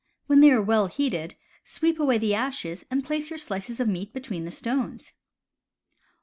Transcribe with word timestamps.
When 0.25 0.39
they 0.39 0.49
are 0.49 0.63
well 0.63 0.87
heated, 0.87 1.35
sweep 1.63 1.99
away 1.99 2.17
the 2.17 2.33
ashes, 2.33 2.83
and 2.89 3.05
place 3.05 3.29
your 3.29 3.37
slices 3.37 3.79
of 3.79 3.87
meat 3.87 4.11
be 4.13 4.19
tween 4.21 4.45
the 4.45 4.49
stones. 4.49 5.13